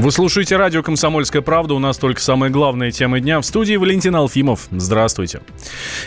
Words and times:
Вы 0.00 0.12
слушаете 0.12 0.56
радио 0.56 0.84
«Комсомольская 0.84 1.42
правда». 1.42 1.74
У 1.74 1.80
нас 1.80 1.98
только 1.98 2.20
самые 2.20 2.50
главные 2.50 2.92
темы 2.92 3.18
дня. 3.18 3.40
В 3.40 3.44
студии 3.44 3.74
Валентин 3.74 4.14
Алфимов. 4.14 4.68
Здравствуйте. 4.70 5.40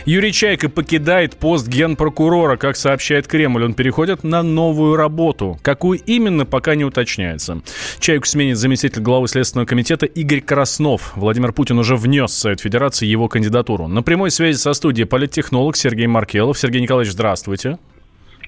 Юрий 0.06 0.32
Чайка 0.32 0.70
покидает 0.70 1.36
пост 1.36 1.68
генпрокурора. 1.68 2.56
Как 2.56 2.76
сообщает 2.76 3.28
Кремль, 3.28 3.64
он 3.64 3.74
переходит 3.74 4.24
на 4.24 4.42
новую 4.42 4.96
работу. 4.96 5.58
Какую 5.60 6.00
именно, 6.06 6.46
пока 6.46 6.74
не 6.74 6.86
уточняется. 6.86 7.60
Чайку 7.98 8.24
сменит 8.24 8.56
заместитель 8.56 9.02
главы 9.02 9.28
Следственного 9.28 9.66
комитета 9.66 10.06
Игорь 10.06 10.40
Краснов. 10.40 11.12
Владимир 11.14 11.52
Путин 11.52 11.78
уже 11.78 11.94
внес 11.94 12.30
в 12.30 12.38
Совет 12.38 12.60
Федерации 12.62 13.04
его 13.04 13.28
кандидатуру. 13.28 13.88
На 13.88 14.02
прямой 14.02 14.30
связи 14.30 14.56
со 14.56 14.72
студией 14.72 15.06
политтехнолог 15.06 15.76
Сергей 15.76 16.06
Маркелов. 16.06 16.58
Сергей 16.58 16.80
Николаевич, 16.80 17.12
здравствуйте. 17.12 17.76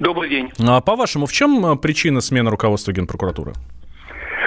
Добрый 0.01 0.30
день. 0.30 0.48
А 0.59 0.80
по-вашему, 0.80 1.27
в 1.27 1.33
чем 1.34 1.77
причина 1.77 2.23
смены 2.23 2.48
руководства 2.48 2.92
Генпрокуратуры? 2.92 3.52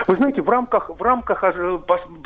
Вы 0.07 0.15
знаете, 0.15 0.41
в 0.41 0.49
рамках, 0.49 0.89
в 0.89 1.01
рамках 1.01 1.43
э, 1.43 1.79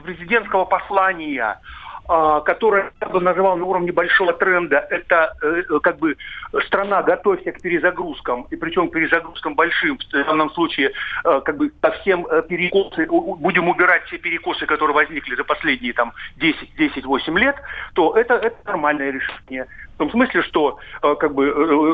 президентского 0.04 0.66
послания 0.66 1.60
а, 2.08 2.42
которое 2.42 2.92
я 3.00 3.08
бы 3.08 3.22
называл 3.22 3.56
на 3.58 3.64
уровне 3.64 3.92
большого 3.92 4.34
тренда, 4.34 4.86
это 4.90 5.34
э, 5.42 5.80
как 5.82 5.98
бы 6.00 6.18
страна 6.66 7.04
готовься 7.04 7.52
к 7.52 7.62
перезагрузкам, 7.62 8.48
и 8.50 8.56
причем 8.56 8.90
к 8.90 8.94
перезагрузкам 8.94 9.56
большим, 9.56 9.98
в 9.98 10.12
данном 10.12 10.50
случае 10.52 10.92
э, 11.24 11.42
как 11.46 11.58
бы 11.58 11.70
по 11.70 11.92
всем 11.92 12.26
перекосы, 12.50 13.08
будем 13.08 13.70
убирать 13.70 14.04
все 14.06 14.18
перекосы, 14.18 14.66
которые 14.66 14.96
возникли 14.96 15.36
за 15.36 15.44
последние 15.44 15.94
там 15.94 16.12
10-8 16.40 17.40
лет, 17.40 17.56
то 17.94 18.16
это, 18.16 18.34
это 18.34 18.58
нормальное 18.66 19.12
решение. 19.12 19.68
В 19.96 19.98
том 20.00 20.12
смысле, 20.12 20.42
что 20.42 20.80
как 21.02 21.34
бы 21.34 21.52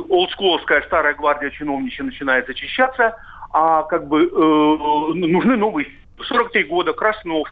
олдскуловская 0.09 0.81
старая 0.83 1.13
гвардия 1.13 1.49
чиновничья 1.49 2.05
начинает 2.05 2.47
зачищаться, 2.47 3.17
а 3.51 3.83
как 3.83 4.07
бы 4.07 4.23
э, 4.23 5.13
нужны 5.13 5.55
новые. 5.57 5.87
43 6.19 6.63
года, 6.63 6.93
Краснов, 6.93 7.47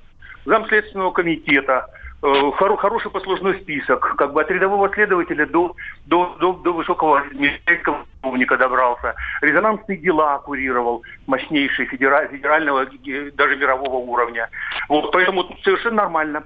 замследственного 0.45 1.11
комитета, 1.11 1.87
э, 2.23 2.52
хоро, 2.57 2.77
хороший 2.77 3.11
послужной 3.11 3.59
список, 3.61 4.15
как 4.15 4.33
бы 4.33 4.41
от 4.41 4.49
рядового 4.49 4.89
следователя 4.93 5.45
до, 5.45 5.75
до, 6.05 6.35
до, 6.39 6.53
до 6.53 6.73
высокого 6.73 7.23
милицейского 7.31 8.05
чиновника 8.21 8.57
добрался. 8.57 9.13
Резонансные 9.41 9.97
дела 9.97 10.39
курировал, 10.39 11.03
мощнейшие 11.27 11.87
федера, 11.87 12.27
федерального, 12.27 12.85
даже 13.33 13.55
мирового 13.55 13.97
уровня. 13.97 14.49
Вот, 14.89 15.11
поэтому 15.11 15.45
совершенно 15.63 15.97
нормально. 15.97 16.43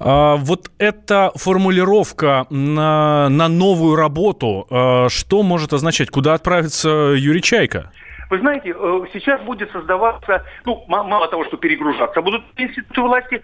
А, 0.00 0.36
вот 0.36 0.70
эта 0.78 1.32
формулировка 1.36 2.46
на, 2.50 3.28
на 3.28 3.48
новую 3.48 3.96
работу, 3.96 4.66
а, 4.70 5.08
что 5.08 5.42
может 5.42 5.72
означать? 5.72 6.10
Куда 6.10 6.34
отправится 6.34 7.14
Юрий 7.16 7.42
Чайка? 7.42 7.90
Вы 8.32 8.38
знаете, 8.38 8.74
э, 8.74 9.04
сейчас 9.12 9.42
будет 9.42 9.70
создаваться, 9.72 10.42
ну, 10.64 10.82
мало 10.88 11.28
того, 11.28 11.44
что 11.44 11.58
перегружаться 11.58 12.22
будут 12.22 12.42
институты 12.56 13.02
власти, 13.02 13.42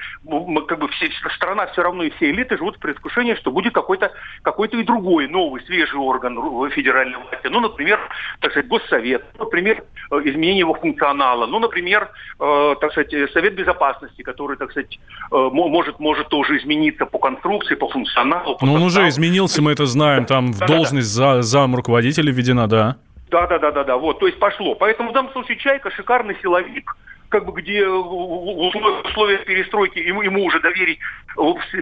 как 0.66 0.78
бы 0.78 0.88
все, 0.88 1.10
страна 1.36 1.66
все 1.66 1.82
равно 1.82 2.04
и 2.04 2.10
все 2.12 2.30
элиты 2.30 2.56
живут 2.56 2.76
в 2.76 2.78
предвкушении, 2.78 3.34
что 3.34 3.50
будет 3.50 3.74
какой-то 3.74 4.12
какой 4.40 4.68
и 4.68 4.82
другой 4.82 5.28
новый, 5.28 5.60
свежий 5.66 5.98
орган 5.98 6.70
федеральной 6.70 7.18
власти. 7.18 7.48
Ну, 7.48 7.60
например, 7.60 8.00
так 8.40 8.52
сказать, 8.52 8.66
Госсовет, 8.68 9.26
например, 9.38 9.84
э, 10.10 10.20
изменение 10.24 10.60
его 10.60 10.72
функционала, 10.72 11.44
ну, 11.44 11.58
например, 11.58 12.08
э, 12.40 12.74
так 12.80 12.92
сказать, 12.92 13.12
Совет 13.34 13.56
Безопасности, 13.56 14.22
который, 14.22 14.56
так 14.56 14.70
сказать, 14.70 14.98
может, 15.30 16.00
может 16.00 16.28
тоже 16.28 16.56
измениться 16.56 17.04
по 17.04 17.18
конструкции, 17.18 17.74
по 17.74 17.90
функционалу. 17.90 18.56
По 18.56 18.64
ну, 18.64 18.72
он 18.72 18.84
уже 18.84 19.06
изменился, 19.08 19.60
мы 19.60 19.72
это 19.72 19.84
знаем, 19.84 20.24
там 20.24 20.52
в 20.52 20.60
должность 20.64 21.08
за, 21.08 21.42
зам 21.42 21.76
руководителя 21.76 22.32
введена, 22.32 22.66
да. 22.66 22.96
Да, 23.30 23.46
да, 23.46 23.58
да, 23.58 23.70
да, 23.70 23.84
да. 23.84 23.96
Вот, 23.96 24.18
то 24.18 24.26
есть 24.26 24.38
пошло. 24.38 24.74
Поэтому 24.74 25.10
в 25.10 25.12
данном 25.12 25.32
случае 25.32 25.58
Чайка 25.58 25.90
шикарный 25.90 26.36
силовик, 26.42 26.96
как 27.28 27.44
бы 27.44 27.60
где 27.60 27.86
в 27.86 29.04
условиях 29.04 29.44
перестройки 29.44 29.98
ему, 29.98 30.22
ему 30.22 30.44
уже 30.44 30.60
доверить 30.60 30.98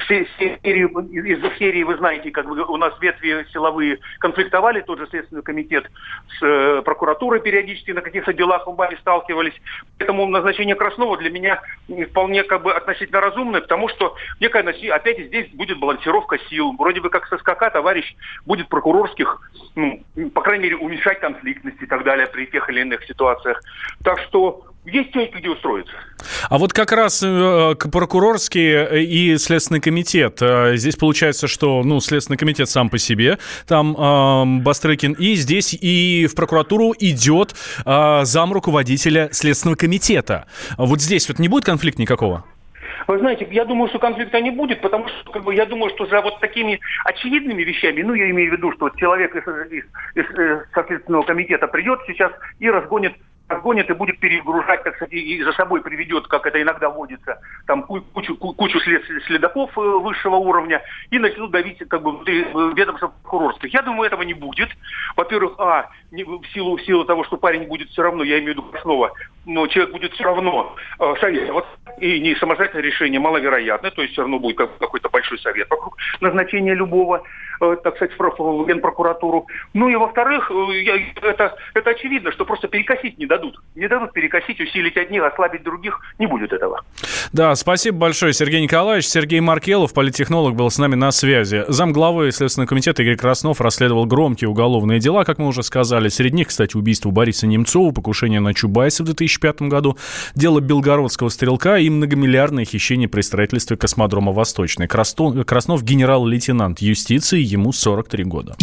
все 0.05 0.27
серии, 0.39 1.33
из-за 1.33 1.51
серии, 1.57 1.83
вы 1.83 1.97
знаете, 1.97 2.31
как 2.31 2.47
бы 2.47 2.63
у 2.63 2.77
нас 2.77 2.93
ветви 3.01 3.47
силовые 3.53 3.99
конфликтовали, 4.19 4.81
тот 4.81 4.99
же 4.99 5.07
Следственный 5.09 5.43
комитет 5.43 5.91
с 6.39 6.43
э, 6.43 6.83
прокуратурой 6.83 7.41
периодически 7.41 7.93
на 7.93 8.03
каких-то 8.03 8.33
делах 8.33 8.67
в 8.67 8.75
Бабе 8.75 8.97
сталкивались. 8.99 9.55
Поэтому 9.99 10.27
назначение 10.27 10.75
Краснова 10.75 11.17
для 11.17 11.31
меня 11.31 11.63
вполне 12.11 12.43
как 12.45 12.63
бы 12.63 12.73
относительно 12.73 13.21
разумное, 13.21 13.61
потому 13.61 13.89
что 13.89 14.17
некая, 14.41 14.63
опять 14.93 15.27
здесь 15.27 15.49
будет 15.53 15.79
балансировка 15.79 16.39
сил. 16.51 16.75
Вроде 16.79 17.01
бы 17.01 17.09
как 17.09 17.27
со 17.29 17.39
СКК 17.39 17.71
товарищ 17.73 18.15
будет 18.45 18.69
прокурорских, 18.69 19.41
ну, 19.75 20.03
по 20.35 20.43
крайней 20.43 20.65
мере, 20.65 20.77
уменьшать 20.77 21.21
конфликтность 21.21 21.81
и 21.81 21.87
так 21.87 22.05
далее 22.05 22.27
при 22.27 22.47
тех 22.47 22.69
или 22.69 22.81
иных 22.81 23.05
ситуациях. 23.05 23.61
Так 24.05 24.19
что 24.21 24.65
есть 24.87 25.11
где 25.35 25.51
устроиться. 25.51 25.93
А 26.49 26.59
вот 26.59 26.73
как 26.73 26.93
раз 26.93 27.23
э, 27.23 27.75
прокурорский 27.75 28.73
э, 28.73 29.03
и 29.03 29.37
Следственный 29.37 29.81
комитет. 29.81 30.41
Э, 30.41 30.77
здесь 30.77 30.97
получается, 30.97 31.49
что 31.49 31.83
ну, 31.85 32.01
Следственный 32.01 32.39
комитет 32.39 32.69
сам 32.69 32.89
по 32.89 32.99
себе, 32.99 33.39
там 33.67 33.97
э, 33.97 34.63
Бастрыкин, 34.63 35.13
и 35.13 35.35
здесь 35.35 35.75
и 35.75 36.27
в 36.31 36.35
прокуратуру 36.35 36.95
идет 36.99 37.55
э, 37.85 38.21
зам 38.25 38.53
руководителя 38.53 39.29
Следственного 39.33 39.77
комитета. 39.77 40.47
Вот 40.79 41.01
здесь 41.01 41.29
вот 41.29 41.39
не 41.39 41.49
будет 41.49 41.65
конфликта 41.65 42.01
никакого? 42.01 42.45
Вы 43.07 43.19
знаете, 43.19 43.47
я 43.51 43.65
думаю, 43.65 43.89
что 43.89 43.99
конфликта 43.99 44.41
не 44.41 44.51
будет, 44.51 44.81
потому 44.81 45.07
что 45.09 45.31
как 45.31 45.45
бы, 45.45 45.55
я 45.55 45.67
думаю, 45.67 45.91
что 45.91 46.07
за 46.07 46.21
вот 46.23 46.41
такими 46.41 46.81
очевидными 47.05 47.63
вещами, 47.63 48.03
ну, 48.03 48.15
я 48.15 48.31
имею 48.31 48.51
в 48.51 48.57
виду, 48.57 48.73
что 48.73 48.91
человек 48.91 49.35
из, 49.37 49.43
из, 49.47 49.85
из, 50.15 50.25
из 50.25 50.87
Следственного 50.87 51.23
комитета 51.23 51.69
придет 51.69 52.01
сейчас 52.07 52.33
и 52.59 52.69
разгонит 52.69 53.15
разгонит 53.49 53.89
и 53.91 53.95
будет 53.95 54.19
перегружать, 54.19 54.83
так 54.83 54.97
сказать, 54.97 55.13
и 55.13 55.43
за 55.43 55.53
собой 55.53 55.83
приведет, 55.83 56.27
как 56.27 56.47
это 56.47 56.61
иногда 56.61 56.89
водится, 56.89 57.41
там 57.67 57.83
кучу, 57.85 58.37
кучу 58.37 58.81
след, 58.81 59.03
следаков 59.27 59.77
э, 59.79 59.81
высшего 59.81 60.37
уровня 60.37 60.83
и 61.11 61.19
начнут 61.19 61.51
давить 61.51 61.79
как 61.89 62.03
бы 62.03 62.23
э, 62.27 62.73
ведомства 62.75 63.09
прокурорских. 63.09 63.73
Я 63.73 63.83
думаю, 63.83 64.07
этого 64.07 64.23
не 64.23 64.35
будет. 64.35 64.69
Во-первых, 65.17 65.55
а, 65.59 65.91
не, 66.11 66.25
в, 66.25 66.45
силу, 66.53 66.77
в 66.77 66.83
силу 66.83 67.05
того, 67.05 67.25
что 67.25 67.37
парень 67.37 67.69
будет 67.69 67.89
все 67.91 68.03
равно, 68.03 68.25
я 68.25 68.39
имею 68.39 68.55
в 68.55 68.57
виду 68.57 68.79
снова, 68.83 69.13
но 69.45 69.67
человек 69.69 69.93
будет 69.93 70.13
все 70.13 70.25
равно 70.25 70.75
э, 70.99 71.15
совет. 71.21 71.65
И 72.01 72.21
не 72.21 72.35
самостоятельное 72.35 72.83
решение 72.83 73.21
маловероятно, 73.21 73.91
то 73.91 74.03
есть 74.03 74.13
все 74.13 74.23
равно 74.23 74.39
будет 74.39 74.57
какой-то 74.57 75.09
большой 75.09 75.39
совет 75.39 75.71
вокруг 75.71 75.97
назначения 76.21 76.75
любого, 76.75 77.23
э, 77.61 77.77
так 77.83 77.97
сказать, 77.97 78.15
в 78.19 78.67
Генпрокуратуру. 78.67 79.47
Ну 79.73 79.89
и 79.89 79.97
во-вторых, 79.97 80.51
э, 80.51 81.13
это, 81.23 81.57
это 81.75 81.91
очевидно, 81.91 82.33
что 82.33 82.45
просто 82.45 82.69
перекосить 82.69 83.19
не 83.19 83.27
дадут. 83.37 83.61
Не 83.75 83.89
дадут 83.89 84.13
перекосить, 84.13 84.61
усилить 84.61 84.97
одних, 84.97 85.23
ослабить 85.23 85.63
других. 85.63 86.01
Не 86.19 86.27
будет 86.27 86.53
этого. 86.53 86.83
Да, 87.33 87.55
спасибо 87.55 87.99
большое, 87.99 88.33
Сергей 88.33 88.63
Николаевич. 88.63 89.07
Сергей 89.07 89.41
Маркелов, 89.41 89.93
политтехнолог, 89.93 90.55
был 90.55 90.71
с 90.71 90.79
нами 90.79 90.95
на 90.95 91.11
связи. 91.11 91.65
Замглавы 91.69 92.33
Следственного 92.33 92.69
комитета 92.69 93.03
Игорь 93.03 93.17
Краснов 93.17 93.61
расследовал 93.61 94.07
громкие 94.07 94.49
уголовные 94.49 94.99
дела, 95.01 95.25
как 95.25 95.39
мы 95.39 95.49
уже 95.49 95.63
сказали. 95.63 96.09
Среди 96.09 96.37
них, 96.37 96.49
кстати, 96.49 96.77
убийство 96.77 97.11
Бориса 97.11 97.47
Немцова, 97.47 97.93
покушение 97.93 98.41
на 98.41 98.55
Чубайса 98.55 99.03
в 99.03 99.07
2005 99.07 99.63
году, 99.63 99.97
дело 100.35 100.61
белгородского 100.61 101.29
стрелка 101.29 101.77
и 101.79 101.91
многомиллиардное 101.91 102.65
хищение 102.65 103.09
при 103.09 103.21
строительстве 103.21 103.77
космодрома 103.77 104.33
«Восточный». 104.33 104.89
Краснов 104.89 105.83
генерал-лейтенант 105.83 106.81
юстиции, 106.81 107.41
ему 107.41 107.73
43 107.73 108.25
года. 108.25 108.57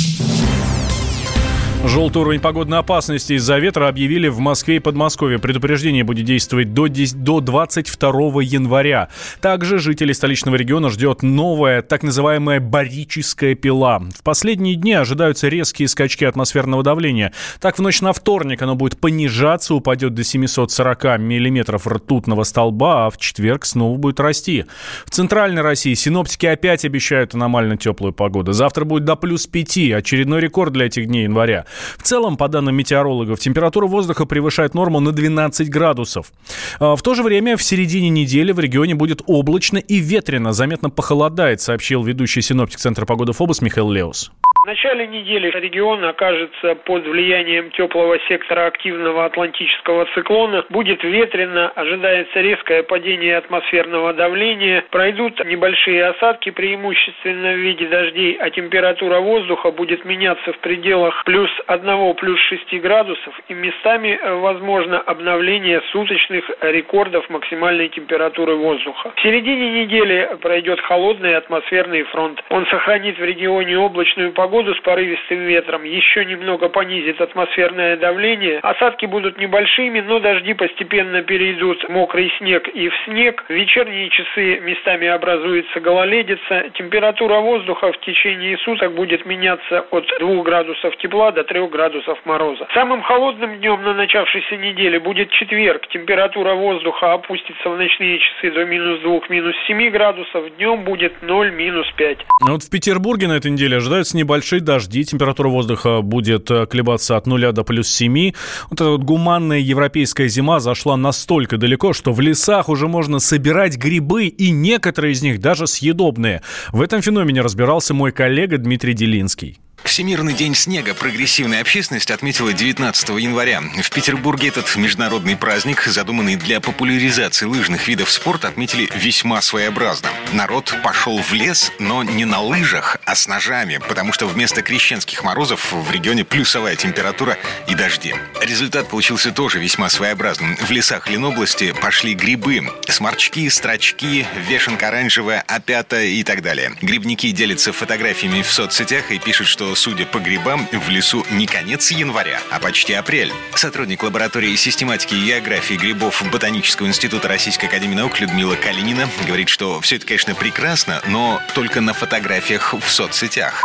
Желтый 1.85 2.21
уровень 2.21 2.39
погодной 2.39 2.79
опасности 2.79 3.33
из-за 3.33 3.57
ветра 3.57 3.89
объявили 3.89 4.29
в 4.29 4.39
Москве 4.39 4.77
и 4.77 4.79
Подмосковье. 4.79 5.37
Предупреждение 5.37 6.05
будет 6.05 6.25
действовать 6.25 6.73
до, 6.73 6.87
10, 6.87 7.23
до 7.23 7.41
22 7.41 8.41
января. 8.41 9.09
Также 9.41 9.79
жителей 9.79 10.13
столичного 10.13 10.55
региона 10.55 10.89
ждет 10.89 11.23
новая, 11.23 11.81
так 11.81 12.03
называемая 12.03 12.61
барическая 12.61 13.55
пила. 13.55 14.01
В 14.15 14.23
последние 14.23 14.75
дни 14.75 14.93
ожидаются 14.93 15.49
резкие 15.49 15.89
скачки 15.89 16.23
атмосферного 16.23 16.83
давления. 16.83 17.33
Так, 17.59 17.77
в 17.77 17.81
ночь 17.81 17.99
на 17.99 18.13
вторник 18.13 18.61
оно 18.61 18.75
будет 18.75 18.97
понижаться, 18.97 19.75
упадет 19.75 20.13
до 20.13 20.23
740 20.23 21.19
миллиметров 21.19 21.85
ртутного 21.85 22.43
столба, 22.43 23.07
а 23.07 23.09
в 23.09 23.17
четверг 23.17 23.65
снова 23.65 23.97
будет 23.97 24.21
расти. 24.21 24.63
В 25.05 25.09
центральной 25.09 25.61
России 25.61 25.95
синоптики 25.95 26.45
опять 26.45 26.85
обещают 26.85 27.35
аномально 27.35 27.75
теплую 27.75 28.13
погоду. 28.13 28.53
Завтра 28.53 28.85
будет 28.85 29.03
до 29.03 29.17
плюс 29.17 29.47
5, 29.47 29.91
очередной 29.91 30.39
рекорд 30.39 30.71
для 30.71 30.85
этих 30.85 31.07
дней 31.07 31.23
января. 31.23 31.65
В 31.97 32.03
целом, 32.03 32.37
по 32.37 32.47
данным 32.47 32.75
метеорологов, 32.75 33.39
температура 33.39 33.87
воздуха 33.87 34.25
превышает 34.25 34.73
норму 34.73 34.99
на 34.99 35.11
12 35.11 35.69
градусов. 35.69 36.31
А, 36.79 36.95
в 36.95 37.01
то 37.01 37.13
же 37.13 37.23
время 37.23 37.57
в 37.57 37.63
середине 37.63 38.09
недели 38.09 38.51
в 38.51 38.59
регионе 38.59 38.95
будет 38.95 39.21
облачно 39.27 39.77
и 39.77 39.97
ветрено, 39.97 40.53
заметно 40.53 40.89
похолодает, 40.89 41.61
сообщил 41.61 42.03
ведущий 42.03 42.41
синоптик 42.41 42.79
Центра 42.79 43.05
погоды 43.05 43.33
ФОБОС 43.33 43.61
Михаил 43.61 43.89
Леус. 43.89 44.31
В 44.63 44.65
начале 44.65 45.07
недели 45.07 45.49
регион 45.49 46.05
окажется 46.05 46.75
под 46.75 47.05
влиянием 47.05 47.69
теплого 47.71 48.17
сектора 48.29 48.67
активного 48.67 49.25
атлантического 49.25 50.07
циклона. 50.15 50.63
Будет 50.69 51.03
ветрено, 51.03 51.67
ожидается 51.75 52.39
резкое 52.39 52.83
падение 52.83 53.35
атмосферного 53.35 54.13
давления, 54.13 54.85
пройдут 54.89 55.43
небольшие 55.43 56.05
осадки, 56.05 56.49
преимущественно 56.49 57.51
в 57.51 57.57
виде 57.57 57.87
дождей, 57.87 58.37
а 58.39 58.49
температура 58.51 59.19
воздуха 59.19 59.69
будет 59.71 60.05
меняться 60.05 60.53
в 60.53 60.59
пределах 60.59 61.25
плюс 61.25 61.49
1, 61.67 62.13
плюс 62.13 62.39
6 62.39 62.79
градусов 62.79 63.37
и 63.49 63.53
местами 63.53 64.17
э, 64.17 64.33
возможно 64.35 64.97
обновление 65.01 65.81
суточных 65.91 66.49
рекордов 66.61 67.29
максимальной 67.29 67.89
температуры 67.89 68.55
воздуха. 68.55 69.11
В 69.17 69.21
середине 69.23 69.83
недели 69.83 70.37
пройдет 70.41 70.79
холодный 70.79 71.35
атмосферный 71.35 72.03
фронт. 72.03 72.41
Он 72.49 72.65
сохранит 72.67 73.19
в 73.19 73.23
регионе 73.25 73.77
облачную 73.77 74.31
погоду 74.31 74.52
с 74.53 74.79
порывистым 74.81 75.39
ветром, 75.39 75.83
еще 75.83 76.23
немного 76.25 76.69
понизит 76.69 77.19
атмосферное 77.19 77.97
давление. 77.97 78.59
Осадки 78.59 79.07
будут 79.07 79.39
небольшими, 79.39 79.99
но 79.99 80.19
дожди 80.19 80.53
постепенно 80.53 81.23
перейдут 81.23 81.83
в 81.83 81.89
мокрый 81.89 82.31
снег 82.37 82.67
и 82.67 82.87
в 82.87 82.93
снег. 83.05 83.43
В 83.47 83.49
вечерние 83.49 84.09
часы 84.09 84.59
местами 84.59 85.07
образуется 85.07 85.79
гололедица. 85.79 86.69
Температура 86.75 87.39
воздуха 87.39 87.91
в 87.91 87.99
течение 88.01 88.57
суток 88.59 88.93
будет 88.93 89.25
меняться 89.25 89.85
от 89.89 90.05
2 90.19 90.43
градусов 90.43 90.95
тепла 90.97 91.31
до 91.31 91.43
3 91.43 91.67
градусов 91.69 92.19
мороза. 92.25 92.67
Самым 92.75 93.01
холодным 93.01 93.57
днем 93.57 93.81
на 93.81 93.95
начавшейся 93.95 94.55
неделе 94.57 94.99
будет 94.99 95.31
четверг. 95.31 95.87
Температура 95.87 96.53
воздуха 96.53 97.13
опустится 97.13 97.69
в 97.69 97.77
ночные 97.77 98.19
часы 98.19 98.51
до 98.51 98.65
минус 98.65 98.99
2, 98.99 99.21
минус 99.29 99.55
7 99.65 99.89
градусов. 99.89 100.55
Днем 100.57 100.83
будет 100.83 101.23
0, 101.23 101.51
минус 101.51 101.87
5. 101.97 102.17
Вот 102.41 102.61
в 102.61 102.69
Петербурге 102.69 103.27
на 103.27 103.37
этой 103.37 103.49
неделе 103.49 103.77
ожидаются 103.77 104.15
небольшие 104.15 104.42
дожди. 104.51 105.03
Температура 105.03 105.49
воздуха 105.49 106.01
будет 106.01 106.49
э, 106.51 106.65
колебаться 106.65 107.17
от 107.17 107.27
0 107.27 107.51
до 107.51 107.63
плюс 107.63 107.87
7. 107.87 108.33
Вот 108.69 108.81
эта 108.81 108.89
вот 108.89 109.03
гуманная 109.03 109.59
европейская 109.59 110.27
зима 110.27 110.59
зашла 110.59 110.97
настолько 110.97 111.57
далеко, 111.57 111.93
что 111.93 112.11
в 112.11 112.19
лесах 112.19 112.69
уже 112.69 112.87
можно 112.87 113.19
собирать 113.19 113.77
грибы, 113.77 114.25
и 114.25 114.51
некоторые 114.51 115.13
из 115.13 115.21
них 115.21 115.39
даже 115.39 115.67
съедобные. 115.67 116.41
В 116.71 116.81
этом 116.81 117.01
феномене 117.01 117.41
разбирался 117.41 117.93
мой 117.93 118.11
коллега 118.11 118.57
Дмитрий 118.57 118.93
Делинский. 118.93 119.62
Всемирный 119.83 120.33
день 120.33 120.55
снега 120.55 120.93
прогрессивная 120.93 121.61
общественность 121.61 122.09
отметила 122.09 122.51
19 122.53 123.09
января. 123.09 123.61
В 123.61 123.89
Петербурге 123.91 124.47
этот 124.47 124.75
международный 124.75 125.35
праздник, 125.35 125.83
задуманный 125.83 126.35
для 126.35 126.59
популяризации 126.61 127.45
лыжных 127.45 127.87
видов 127.87 128.09
спорта, 128.09 128.47
отметили 128.47 128.89
весьма 128.95 129.41
своеобразно. 129.41 130.09
Народ 130.31 130.73
пошел 130.83 131.21
в 131.21 131.33
лес, 131.33 131.71
но 131.79 132.03
не 132.03 132.25
на 132.25 132.39
лыжах, 132.41 132.97
а 133.05 133.13
с 133.13 133.27
ножами, 133.27 133.79
потому 133.87 134.13
что 134.13 134.25
вместо 134.25 134.61
крещенских 134.61 135.23
морозов 135.23 135.71
в 135.71 135.91
регионе 135.91 136.23
плюсовая 136.23 136.75
температура 136.75 137.37
и 137.67 137.75
дожди. 137.75 138.15
Результат 138.41 138.89
получился 138.89 139.31
тоже 139.31 139.59
весьма 139.59 139.89
своеобразным. 139.89 140.55
В 140.55 140.71
лесах 140.71 141.09
Ленобласти 141.09 141.73
пошли 141.73 142.13
грибы, 142.13 142.67
сморчки, 142.87 143.47
строчки, 143.49 144.25
вешенка 144.47 144.87
оранжевая, 144.87 145.43
опята 145.47 146.01
и 146.01 146.23
так 146.23 146.41
далее. 146.41 146.73
Грибники 146.81 147.29
делятся 147.31 147.73
фотографиями 147.73 148.41
в 148.41 148.51
соцсетях 148.51 149.11
и 149.11 149.19
пишут, 149.19 149.47
что 149.47 149.72
судя 149.75 150.05
по 150.05 150.19
грибам, 150.19 150.67
в 150.71 150.89
лесу 150.89 151.25
не 151.31 151.45
конец 151.45 151.91
января, 151.91 152.39
а 152.51 152.59
почти 152.59 152.93
апрель. 152.93 153.31
Сотрудник 153.55 154.03
лаборатории 154.03 154.55
систематики 154.55 155.15
и 155.15 155.27
географии 155.27 155.75
грибов 155.75 156.23
Ботанического 156.31 156.87
института 156.87 157.27
Российской 157.27 157.65
Академии 157.65 157.95
Наук 157.95 158.19
Людмила 158.19 158.55
Калинина 158.55 159.09
говорит, 159.27 159.49
что 159.49 159.81
все 159.81 159.97
это, 159.97 160.05
конечно, 160.05 160.35
прекрасно, 160.35 161.01
но 161.07 161.41
только 161.53 161.81
на 161.81 161.93
фотографиях 161.93 162.73
в 162.73 162.89
соцсетях 162.89 163.63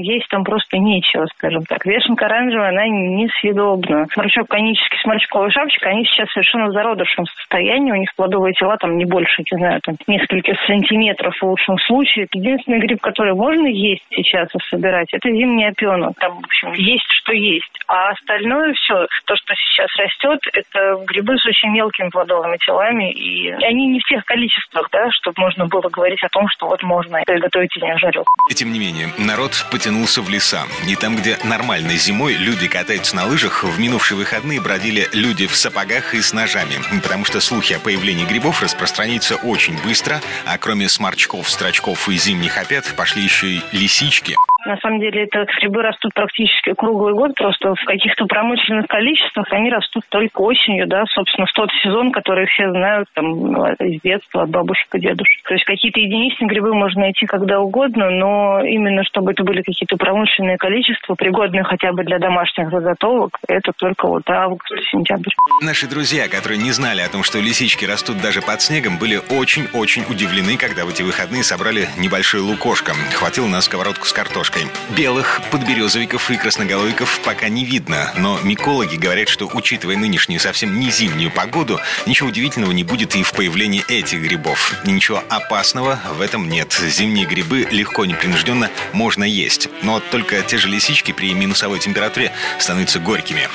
есть 0.00 0.28
там 0.28 0.44
просто 0.44 0.78
нечего, 0.78 1.26
скажем 1.36 1.64
так. 1.64 1.84
Вешенка 1.86 2.26
оранжевая, 2.26 2.70
она 2.70 2.86
несъедобна. 2.86 4.06
Сморчок 4.12 4.48
конический, 4.48 4.98
сморчковый 5.02 5.50
шапочка, 5.50 5.90
они 5.90 6.04
сейчас 6.04 6.30
совершенно 6.32 6.66
в 6.66 6.72
зародышном 6.72 7.26
состоянии, 7.26 7.92
у 7.92 7.96
них 7.96 8.14
плодовые 8.16 8.54
тела 8.54 8.76
там 8.78 8.96
не 8.96 9.04
больше, 9.04 9.42
не 9.50 9.58
знаю, 9.58 9.80
там 9.82 9.96
нескольких 10.06 10.58
сантиметров 10.66 11.34
в 11.36 11.42
лучшем 11.44 11.78
случае. 11.78 12.26
Единственный 12.32 12.80
гриб, 12.80 13.00
который 13.00 13.34
можно 13.34 13.66
есть 13.66 14.04
сейчас 14.10 14.48
и 14.54 14.58
собирать, 14.68 15.12
это 15.12 15.30
зимний 15.30 15.66
опенок. 15.66 16.18
Там, 16.18 16.40
в 16.40 16.44
общем, 16.44 16.72
есть 16.72 17.10
что 17.10 17.32
есть. 17.32 17.70
А 17.86 18.10
остальное 18.10 18.72
все, 18.74 19.06
то, 19.24 19.36
что 19.36 19.54
сейчас 19.54 19.88
растет, 19.96 20.40
это 20.52 20.96
грибы 21.06 21.36
с 21.36 21.46
очень 21.46 21.70
мелкими 21.70 22.08
плодовыми 22.08 22.56
телами, 22.58 23.12
и 23.12 23.50
они 23.50 23.88
не 23.88 24.00
в 24.00 24.04
тех 24.04 24.24
количествах, 24.24 24.88
да, 24.92 25.10
чтобы 25.10 25.40
можно 25.40 25.66
было 25.66 25.88
говорить 25.88 26.22
о 26.22 26.28
том, 26.28 26.48
что 26.48 26.66
вот 26.66 26.82
можно 26.82 27.20
приготовить 27.26 27.76
из 27.76 27.82
них 27.82 27.98
жарех. 27.98 28.24
И 28.50 28.54
тем 28.54 28.72
не 28.72 28.78
менее, 28.78 29.08
народ 29.18 29.52
потянулся 29.90 30.22
в 30.22 30.28
леса. 30.28 30.68
И 30.86 30.94
там, 30.94 31.16
где 31.16 31.36
нормальной 31.42 31.96
зимой 31.96 32.34
люди 32.34 32.68
катаются 32.68 33.16
на 33.16 33.26
лыжах, 33.26 33.64
в 33.64 33.80
минувшие 33.80 34.16
выходные 34.16 34.60
бродили 34.60 35.08
люди 35.12 35.48
в 35.48 35.56
сапогах 35.56 36.14
и 36.14 36.22
с 36.22 36.32
ножами. 36.32 36.80
Потому 37.02 37.24
что 37.24 37.40
слухи 37.40 37.72
о 37.72 37.80
появлении 37.80 38.24
грибов 38.24 38.62
распространяются 38.62 39.34
очень 39.34 39.76
быстро, 39.82 40.22
а 40.46 40.58
кроме 40.58 40.88
сморчков, 40.88 41.50
строчков 41.50 42.08
и 42.08 42.16
зимних 42.16 42.56
опят 42.56 42.94
пошли 42.96 43.24
еще 43.24 43.48
и 43.48 43.62
лисички. 43.72 44.36
На 44.66 44.76
самом 44.78 45.00
деле 45.00 45.24
это 45.24 45.46
грибы 45.58 45.82
растут 45.82 46.12
практически 46.14 46.74
круглый 46.74 47.14
год, 47.14 47.34
просто 47.34 47.74
в 47.74 47.84
каких-то 47.84 48.26
промышленных 48.26 48.86
количествах 48.88 49.46
они 49.52 49.70
растут 49.70 50.04
только 50.10 50.40
осенью, 50.40 50.86
да, 50.86 51.04
собственно, 51.06 51.46
в 51.46 51.52
тот 51.52 51.70
сезон, 51.82 52.12
который 52.12 52.46
все 52.46 52.70
знают 52.70 53.08
там 53.14 53.66
из 53.66 54.00
детства, 54.02 54.42
от 54.42 54.50
бабушек 54.50 54.94
и 54.94 55.00
дедушек. 55.00 55.42
То 55.48 55.54
есть 55.54 55.64
какие-то 55.64 56.00
единичные 56.00 56.48
грибы 56.48 56.74
можно 56.74 57.02
найти 57.02 57.24
когда 57.26 57.60
угодно, 57.60 58.10
но 58.10 58.60
именно 58.62 59.02
чтобы 59.04 59.32
это 59.32 59.44
были 59.44 59.62
какие-то 59.62 59.96
промышленные 59.96 60.58
количества, 60.58 61.14
пригодные 61.14 61.64
хотя 61.64 61.92
бы 61.92 62.04
для 62.04 62.18
домашних 62.18 62.70
заготовок, 62.70 63.38
это 63.48 63.72
только 63.76 64.06
вот 64.06 64.28
август-сентябрь. 64.28 65.30
Наши 65.62 65.88
друзья, 65.88 66.28
которые 66.28 66.58
не 66.58 66.72
знали 66.72 67.00
о 67.00 67.08
том, 67.08 67.22
что 67.22 67.38
лисички 67.38 67.86
растут 67.86 68.20
даже 68.20 68.42
под 68.42 68.60
снегом, 68.60 68.98
были 68.98 69.20
очень-очень 69.30 70.02
удивлены, 70.10 70.58
когда 70.58 70.84
в 70.84 70.90
эти 70.90 71.02
выходные 71.02 71.42
собрали 71.42 71.88
небольшое 71.96 72.42
лукошко. 72.42 72.92
Хватило 73.14 73.46
на 73.46 73.60
сковородку 73.62 74.06
с 74.06 74.12
картошкой 74.12 74.49
картошкой. 74.50 74.70
Белых 74.96 75.40
подберезовиков 75.50 76.30
и 76.30 76.36
красноголовиков 76.36 77.20
пока 77.24 77.48
не 77.48 77.64
видно, 77.64 78.12
но 78.16 78.38
микологи 78.42 78.96
говорят, 78.96 79.28
что, 79.28 79.48
учитывая 79.52 79.96
нынешнюю 79.96 80.40
совсем 80.40 80.78
не 80.78 80.90
зимнюю 80.90 81.30
погоду, 81.30 81.80
ничего 82.06 82.28
удивительного 82.28 82.72
не 82.72 82.84
будет 82.84 83.14
и 83.16 83.22
в 83.22 83.32
появлении 83.32 83.84
этих 83.88 84.20
грибов. 84.20 84.74
ничего 84.84 85.22
опасного 85.28 86.00
в 86.16 86.20
этом 86.20 86.48
нет. 86.48 86.72
Зимние 86.72 87.26
грибы 87.26 87.66
легко, 87.70 88.04
непринужденно 88.04 88.70
можно 88.92 89.24
есть. 89.24 89.68
Но 89.82 90.00
только 90.00 90.42
те 90.42 90.58
же 90.58 90.68
лисички 90.68 91.12
при 91.12 91.32
минусовой 91.34 91.78
температуре 91.78 92.32
становятся 92.58 92.98
горькими. 92.98 93.48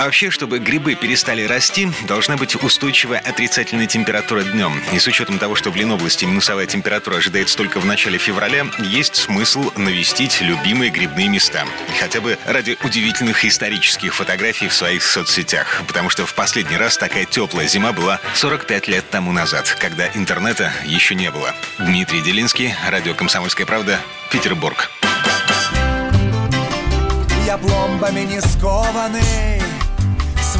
А 0.00 0.04
вообще, 0.04 0.30
чтобы 0.30 0.60
грибы 0.60 0.94
перестали 0.94 1.42
расти, 1.42 1.86
должна 2.08 2.38
быть 2.38 2.56
устойчивая 2.56 3.18
отрицательная 3.18 3.86
температура 3.86 4.42
днем. 4.42 4.80
И 4.94 4.98
с 4.98 5.06
учетом 5.06 5.38
того, 5.38 5.54
что 5.54 5.70
в 5.70 5.76
Ленобласти 5.76 6.24
минусовая 6.24 6.64
температура 6.64 7.16
ожидается 7.16 7.54
только 7.58 7.80
в 7.80 7.84
начале 7.84 8.16
февраля, 8.16 8.64
есть 8.78 9.16
смысл 9.16 9.70
навестить 9.76 10.40
любимые 10.40 10.90
грибные 10.90 11.28
места. 11.28 11.66
Хотя 12.00 12.22
бы 12.22 12.38
ради 12.46 12.78
удивительных 12.82 13.44
исторических 13.44 14.14
фотографий 14.14 14.68
в 14.68 14.72
своих 14.72 15.02
соцсетях. 15.02 15.82
Потому 15.86 16.08
что 16.08 16.24
в 16.24 16.32
последний 16.32 16.78
раз 16.78 16.96
такая 16.96 17.26
теплая 17.26 17.68
зима 17.68 17.92
была 17.92 18.20
45 18.36 18.88
лет 18.88 19.10
тому 19.10 19.32
назад, 19.32 19.76
когда 19.78 20.08
интернета 20.14 20.72
еще 20.86 21.14
не 21.14 21.30
было. 21.30 21.54
Дмитрий 21.78 22.22
Делинский, 22.22 22.74
радио 22.88 23.12
«Комсомольская 23.12 23.66
правда», 23.66 24.00
Петербург. 24.32 24.90
Я 27.44 27.58
пломбами 27.58 28.20
не 28.20 28.40
скованный 28.40 29.59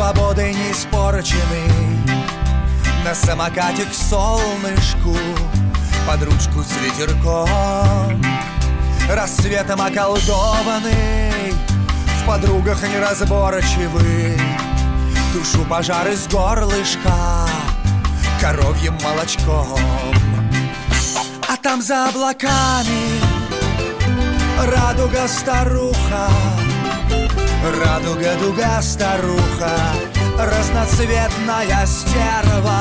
свободой 0.00 0.54
не 0.54 0.72
испорченный 0.72 1.70
На 3.04 3.14
самокате 3.14 3.84
к 3.84 3.92
солнышку 3.92 5.14
Под 6.06 6.22
ручку 6.22 6.62
с 6.62 6.74
ветерком. 6.78 8.24
Рассветом 9.10 9.82
околдованный 9.82 11.52
В 12.22 12.26
подругах 12.26 12.82
неразборчивый. 12.82 14.40
Тушу 15.34 15.64
пожар 15.66 16.08
из 16.08 16.26
горлышка 16.28 17.46
Коровьим 18.40 18.96
молочком. 19.04 19.78
А 21.46 21.56
там 21.58 21.82
за 21.82 22.08
облаками 22.08 23.20
Радуга 24.64 25.28
старуха 25.28 26.30
Радуга, 27.62 28.36
дуга, 28.36 28.80
старуха 28.80 29.70
Разноцветная 30.38 31.86
стерва. 31.86 32.80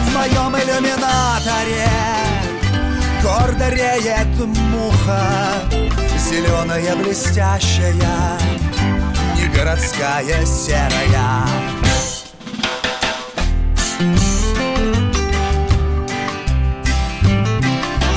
В 0.00 0.14
моем 0.14 0.56
иллюминаторе 0.56 1.88
Гордо 3.22 3.68
реет 3.68 4.38
муха 4.38 5.22
Зеленая, 6.18 6.96
блестящая 6.96 7.92
Не 9.36 9.48
городская, 9.48 10.46
серая. 10.46 11.46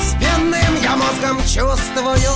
Спинным 0.00 0.82
я 0.82 0.96
мозгом 0.96 1.38
чувствую 1.46 2.32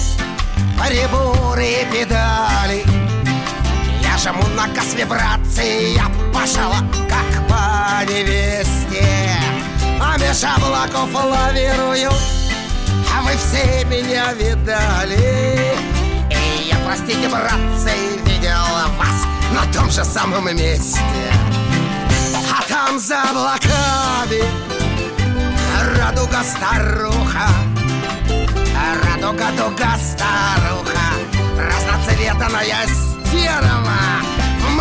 приборы 0.78 1.86
педали 1.92 2.99
Я 4.22 4.32
жму 4.32 4.46
на 4.48 4.66
газ 4.68 4.92
вибрации, 4.94 5.94
я 5.94 6.10
пошла 6.34 6.80
как 7.08 7.48
по 7.48 8.04
невесте. 8.04 9.34
А 9.98 10.18
меж 10.18 10.44
облаков 10.44 11.08
лавирую, 11.14 12.10
а 12.10 13.22
вы 13.22 13.30
все 13.38 13.82
меня 13.86 14.34
видали. 14.34 15.74
И 16.28 16.68
я, 16.68 16.76
простите, 16.84 17.30
братцы, 17.30 17.92
видел 18.26 18.58
вас 18.98 19.26
на 19.54 19.72
том 19.72 19.90
же 19.90 20.04
самом 20.04 20.54
месте. 20.54 21.00
А 22.52 22.62
там 22.68 22.98
за 22.98 23.22
облаками 23.22 24.44
радуга 25.96 26.42
старуха 26.44 27.48
Радуга, 29.02 29.50
дуга, 29.56 29.96
старуха. 29.96 31.00
Разноцветная 31.56 32.86
стерва 32.86 34.09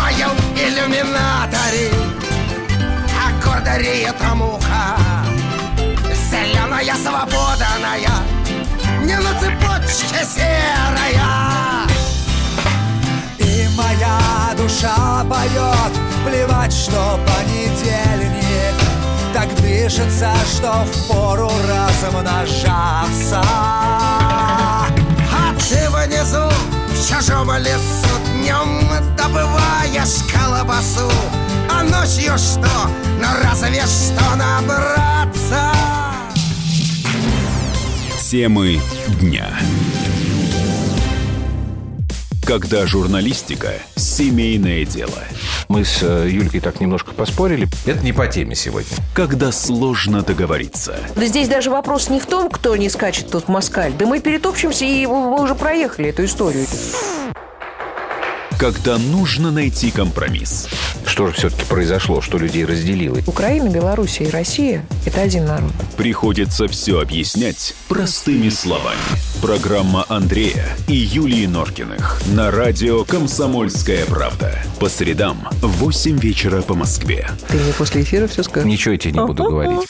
моем 0.00 0.36
иллюминаторе 0.56 1.90
А 3.22 3.44
гордо 3.44 3.76
реет 3.78 4.20
муха. 4.34 4.96
Зеленая, 6.30 6.94
свободная 6.94 8.10
Не 9.02 9.16
на 9.16 9.32
цепочке 9.40 10.24
серая. 10.24 11.86
И 13.38 13.68
моя 13.76 14.18
душа 14.56 15.24
поет 15.24 15.92
Плевать, 16.24 16.72
что 16.72 17.18
понедельник. 17.26 18.74
Так 19.32 19.54
дышится, 19.56 20.32
что 20.54 20.84
впору 20.92 21.50
размножаться 21.68 23.42
А 23.42 24.88
ты 25.68 25.88
внизу 25.88 26.50
в 26.88 27.08
чужом 27.08 27.52
лесу 27.58 28.29
Днем 28.40 28.80
добываешь 29.18 30.22
колбасу 30.32 31.10
А 31.68 31.82
ночью 31.82 32.38
что? 32.38 32.70
Ну 33.20 33.26
разве 33.44 33.82
что 33.82 34.34
набраться 34.34 35.72
Темы 38.30 38.80
дня. 39.20 39.48
Когда 42.46 42.86
журналистика– 42.86 43.72
семейное 43.96 44.84
дело. 44.84 45.18
Мы 45.68 45.84
с 45.84 45.98
э, 46.02 46.28
Юлькой 46.30 46.60
так 46.60 46.80
немножко 46.80 47.12
поспорили. 47.12 47.68
Это 47.86 48.02
не 48.04 48.12
по 48.12 48.26
теме 48.26 48.54
сегодня. 48.54 48.96
Когда 49.14 49.52
сложно 49.52 50.22
договориться. 50.22 50.96
Да 51.16 51.26
здесь 51.26 51.48
даже 51.48 51.70
вопрос 51.70 52.08
не 52.08 52.20
в 52.20 52.26
том, 52.26 52.48
кто 52.50 52.76
не 52.76 52.88
скачет 52.88 53.30
тут 53.30 53.48
москаль. 53.48 53.92
Да 53.92 54.06
мы 54.06 54.20
перетопчемся, 54.20 54.84
и 54.84 55.06
мы 55.06 55.42
уже 55.42 55.54
проехали 55.54 56.08
эту 56.08 56.24
историю. 56.24 56.66
Когда 58.60 58.98
нужно 58.98 59.50
найти 59.50 59.90
компромисс. 59.90 60.68
Что 61.06 61.28
же 61.28 61.32
все-таки 61.32 61.64
произошло, 61.64 62.20
что 62.20 62.36
людей 62.36 62.66
разделило? 62.66 63.18
Украина, 63.26 63.70
Белоруссия 63.70 64.24
и 64.24 64.30
Россия– 64.30 64.84
это 65.06 65.22
один 65.22 65.46
народ. 65.46 65.72
Приходится 65.96 66.68
все 66.68 67.00
объяснять 67.00 67.74
простыми 67.88 68.50
словами. 68.50 68.98
Программа 69.40 70.04
Андрея 70.10 70.76
и 70.88 70.94
Юлии 70.94 71.46
Норкиных 71.46 72.20
на 72.34 72.50
радио 72.50 73.04
«Комсомольская 73.04 74.04
правда». 74.04 74.62
По 74.78 74.90
средам 74.90 75.48
в 75.62 75.78
8 75.78 76.18
вечера 76.18 76.60
по 76.60 76.74
Москве. 76.74 77.30
Ты 77.48 77.56
мне 77.56 77.72
после 77.72 78.02
эфира 78.02 78.26
все 78.26 78.42
скажешь? 78.42 78.68
Ничего 78.68 78.92
я 78.92 78.98
тебе 78.98 79.12
не 79.12 79.26
буду 79.26 79.44
говорить. 79.44 79.88